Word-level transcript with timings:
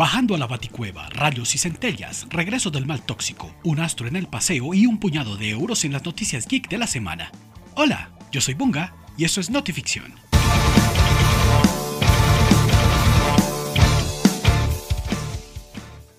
Bajando 0.00 0.34
a 0.34 0.38
la 0.38 0.46
baticueva, 0.46 1.10
rayos 1.10 1.54
y 1.54 1.58
centellas, 1.58 2.26
regreso 2.30 2.70
del 2.70 2.86
mal 2.86 3.02
tóxico, 3.02 3.54
un 3.64 3.80
astro 3.80 4.08
en 4.08 4.16
el 4.16 4.28
paseo 4.28 4.72
y 4.72 4.86
un 4.86 4.96
puñado 4.96 5.36
de 5.36 5.50
euros 5.50 5.84
en 5.84 5.92
las 5.92 6.06
noticias 6.06 6.46
geek 6.48 6.70
de 6.70 6.78
la 6.78 6.86
semana. 6.86 7.30
Hola, 7.74 8.10
yo 8.32 8.40
soy 8.40 8.54
Bunga 8.54 8.94
y 9.18 9.26
eso 9.26 9.42
es 9.42 9.50
Notificción. 9.50 10.14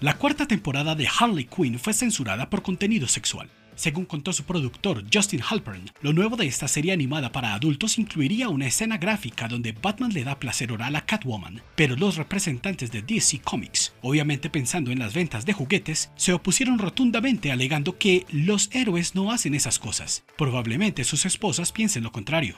La 0.00 0.18
cuarta 0.18 0.46
temporada 0.46 0.94
de 0.94 1.08
Harley 1.08 1.46
Quinn 1.46 1.78
fue 1.78 1.94
censurada 1.94 2.50
por 2.50 2.60
contenido 2.60 3.08
sexual. 3.08 3.48
Según 3.82 4.04
contó 4.04 4.32
su 4.32 4.44
productor 4.44 5.02
Justin 5.12 5.40
Halpern, 5.42 5.90
lo 6.02 6.12
nuevo 6.12 6.36
de 6.36 6.46
esta 6.46 6.68
serie 6.68 6.92
animada 6.92 7.32
para 7.32 7.52
adultos 7.52 7.98
incluiría 7.98 8.48
una 8.48 8.68
escena 8.68 8.96
gráfica 8.96 9.48
donde 9.48 9.72
Batman 9.72 10.12
le 10.12 10.22
da 10.22 10.38
placer 10.38 10.70
oral 10.70 10.94
a 10.94 11.04
Catwoman, 11.04 11.62
pero 11.74 11.96
los 11.96 12.14
representantes 12.14 12.92
de 12.92 13.02
DC 13.02 13.40
Comics, 13.40 13.92
obviamente 14.00 14.50
pensando 14.50 14.92
en 14.92 15.00
las 15.00 15.14
ventas 15.14 15.46
de 15.46 15.52
juguetes, 15.52 16.12
se 16.14 16.32
opusieron 16.32 16.78
rotundamente 16.78 17.50
alegando 17.50 17.98
que 17.98 18.24
los 18.30 18.70
héroes 18.72 19.16
no 19.16 19.32
hacen 19.32 19.52
esas 19.52 19.80
cosas. 19.80 20.22
Probablemente 20.38 21.02
sus 21.02 21.26
esposas 21.26 21.72
piensen 21.72 22.04
lo 22.04 22.12
contrario. 22.12 22.54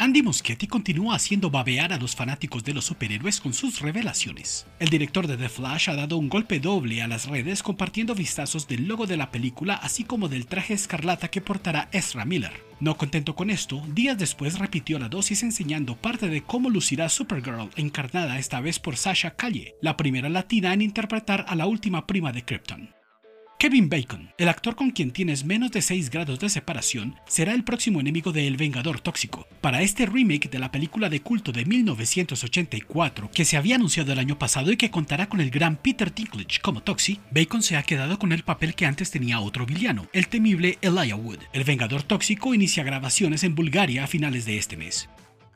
Andy 0.00 0.22
Muschietti 0.22 0.68
continúa 0.68 1.16
haciendo 1.16 1.50
babear 1.50 1.92
a 1.92 1.98
los 1.98 2.14
fanáticos 2.14 2.62
de 2.62 2.72
los 2.72 2.84
superhéroes 2.84 3.40
con 3.40 3.52
sus 3.52 3.80
revelaciones. 3.80 4.64
El 4.78 4.90
director 4.90 5.26
de 5.26 5.36
The 5.36 5.48
Flash 5.48 5.90
ha 5.90 5.96
dado 5.96 6.18
un 6.18 6.28
golpe 6.28 6.60
doble 6.60 7.02
a 7.02 7.08
las 7.08 7.26
redes 7.26 7.64
compartiendo 7.64 8.14
vistazos 8.14 8.68
del 8.68 8.86
logo 8.86 9.08
de 9.08 9.16
la 9.16 9.32
película 9.32 9.74
así 9.74 10.04
como 10.04 10.28
del 10.28 10.46
traje 10.46 10.74
escarlata 10.74 11.32
que 11.32 11.40
portará 11.40 11.88
Ezra 11.90 12.24
Miller. 12.24 12.52
No 12.78 12.96
contento 12.96 13.34
con 13.34 13.50
esto, 13.50 13.82
días 13.92 14.16
después 14.16 14.60
repitió 14.60 15.00
la 15.00 15.08
dosis 15.08 15.42
enseñando 15.42 15.96
parte 15.96 16.28
de 16.28 16.42
cómo 16.42 16.70
lucirá 16.70 17.08
Supergirl, 17.08 17.70
encarnada 17.74 18.38
esta 18.38 18.60
vez 18.60 18.78
por 18.78 18.96
Sasha 18.96 19.32
Calle, 19.32 19.74
la 19.82 19.96
primera 19.96 20.28
latina 20.28 20.72
en 20.74 20.82
interpretar 20.82 21.44
a 21.48 21.56
la 21.56 21.66
última 21.66 22.06
prima 22.06 22.30
de 22.30 22.44
Krypton. 22.44 22.97
Kevin 23.60 23.88
Bacon, 23.88 24.32
el 24.38 24.48
actor 24.48 24.76
con 24.76 24.92
quien 24.92 25.10
tienes 25.10 25.44
menos 25.44 25.72
de 25.72 25.82
6 25.82 26.10
grados 26.10 26.38
de 26.38 26.48
separación, 26.48 27.16
será 27.26 27.54
el 27.54 27.64
próximo 27.64 27.98
enemigo 27.98 28.30
de 28.30 28.46
El 28.46 28.56
Vengador 28.56 29.00
Tóxico. 29.00 29.48
Para 29.60 29.82
este 29.82 30.06
remake 30.06 30.48
de 30.48 30.60
la 30.60 30.70
película 30.70 31.08
de 31.08 31.22
culto 31.22 31.50
de 31.50 31.64
1984, 31.64 33.32
que 33.34 33.44
se 33.44 33.56
había 33.56 33.74
anunciado 33.74 34.12
el 34.12 34.20
año 34.20 34.38
pasado 34.38 34.70
y 34.70 34.76
que 34.76 34.92
contará 34.92 35.28
con 35.28 35.40
el 35.40 35.50
gran 35.50 35.74
Peter 35.74 36.14
Dinklage 36.14 36.60
como 36.62 36.84
Toxie, 36.84 37.18
Bacon 37.32 37.64
se 37.64 37.76
ha 37.76 37.82
quedado 37.82 38.20
con 38.20 38.30
el 38.30 38.44
papel 38.44 38.76
que 38.76 38.86
antes 38.86 39.10
tenía 39.10 39.40
otro 39.40 39.66
villano, 39.66 40.06
el 40.12 40.28
temible 40.28 40.78
Elijah 40.80 41.16
Wood. 41.16 41.40
El 41.52 41.64
Vengador 41.64 42.04
Tóxico 42.04 42.54
inicia 42.54 42.84
grabaciones 42.84 43.42
en 43.42 43.56
Bulgaria 43.56 44.04
a 44.04 44.06
finales 44.06 44.46
de 44.46 44.56
este 44.56 44.76
mes. 44.76 45.08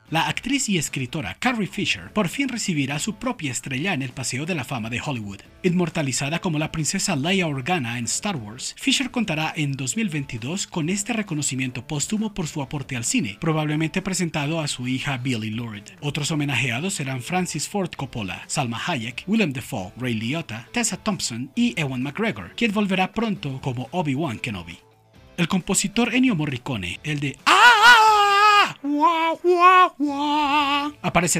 La 0.09 0.27
actriz 0.27 0.69
y 0.69 0.77
escritora 0.77 1.35
Carrie 1.39 1.67
Fisher 1.67 2.11
por 2.11 2.27
fin 2.27 2.49
recibirá 2.49 2.99
su 2.99 3.15
propia 3.15 3.51
estrella 3.51 3.93
en 3.93 4.01
el 4.01 4.11
Paseo 4.11 4.45
de 4.45 4.53
la 4.53 4.63
Fama 4.63 4.89
de 4.89 5.01
Hollywood. 5.03 5.39
Inmortalizada 5.63 6.39
como 6.39 6.59
la 6.59 6.71
princesa 6.71 7.15
Leia 7.15 7.47
Organa 7.47 7.97
en 7.97 8.05
Star 8.05 8.35
Wars, 8.35 8.75
Fisher 8.77 9.09
contará 9.09 9.53
en 9.55 9.71
2022 9.71 10.67
con 10.67 10.89
este 10.89 11.13
reconocimiento 11.13 11.87
póstumo 11.87 12.33
por 12.33 12.47
su 12.47 12.61
aporte 12.61 12.95
al 12.95 13.05
cine, 13.05 13.37
probablemente 13.39 14.01
presentado 14.01 14.59
a 14.59 14.67
su 14.67 14.87
hija 14.87 15.17
Billy 15.17 15.49
Lord. 15.49 15.83
Otros 16.01 16.29
homenajeados 16.31 16.93
serán 16.93 17.21
Francis 17.21 17.67
Ford 17.67 17.91
Coppola, 17.95 18.43
Salma 18.47 18.79
Hayek, 18.85 19.23
Willem 19.25 19.53
Dafoe, 19.53 19.93
Ray 19.97 20.13
Liotta, 20.15 20.67
Tessa 20.73 20.97
Thompson 20.97 21.49
y 21.55 21.73
Ewan 21.79 22.03
McGregor, 22.03 22.53
quien 22.55 22.73
volverá 22.73 23.13
pronto 23.13 23.59
como 23.61 23.87
Obi-Wan 23.91 24.37
Kenobi. 24.39 24.77
El 25.37 25.47
compositor 25.47 26.13
Ennio 26.13 26.35
Morricone, 26.35 26.99
el 27.03 27.19
de 27.19 27.37
aparecerá 27.45 27.62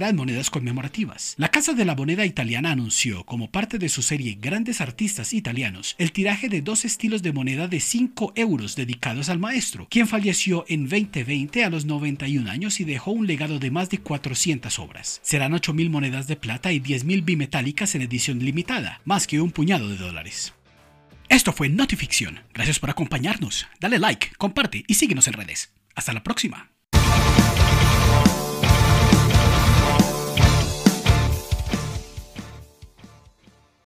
en 0.09 0.16
monedas 0.16 0.50
conmemorativas. 0.50 1.36
La 1.38 1.50
Casa 1.50 1.73
de 1.73 1.86
la 1.86 1.95
Moneda 1.95 2.25
Italiana 2.25 2.72
anunció, 2.72 3.23
como 3.25 3.52
parte 3.52 3.78
de 3.78 3.89
su 3.89 4.02
serie 4.02 4.38
Grandes 4.39 4.81
Artistas 4.81 5.33
Italianos, 5.33 5.95
el 5.97 6.11
tiraje 6.11 6.50
de 6.50 6.61
dos 6.61 6.84
estilos 6.84 7.22
de 7.22 7.31
moneda 7.31 7.67
de 7.67 7.80
5 7.80 8.34
euros 8.36 8.75
dedicados 8.75 9.30
al 9.30 9.39
maestro, 9.39 9.88
quien 9.89 10.08
falleció 10.08 10.66
en 10.67 10.89
2020 10.89 11.63
a 11.63 11.69
los 11.69 11.85
91 11.85 12.50
años 12.50 12.79
y 12.79 12.85
dejó 12.85 13.12
un 13.12 13.28
legado 13.28 13.59
de 13.59 13.72
más 13.72 13.90
de 13.90 14.00
400 14.00 14.79
obras. 14.79 15.19
Serán 15.23 15.53
8.000 15.53 15.90
monedas 15.90 16.28
de 16.28 16.35
plata 16.35 16.72
y 16.72 16.79
10.000 16.79 17.23
bimetálicas 17.23 17.96
en 17.96 18.02
edición 18.02 18.40
limitada, 18.40 19.02
más 19.06 19.28
que 19.28 19.41
un 19.41 19.52
puñado 19.52 19.90
de 19.90 19.97
dólares. 19.97 20.53
Esto 21.29 21.53
fue 21.53 21.69
Notificción. 21.69 22.41
Gracias 22.53 22.79
por 22.79 22.90
acompañarnos. 22.90 23.68
Dale 23.79 24.00
like, 24.00 24.31
comparte 24.38 24.84
y 24.88 24.96
síguenos 24.96 25.28
en 25.28 25.34
redes. 25.34 25.73
Hasta 25.96 26.13
la 26.13 26.23
próxima. 26.23 26.73